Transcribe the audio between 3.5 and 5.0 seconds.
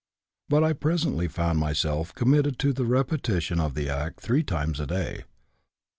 of the act three times a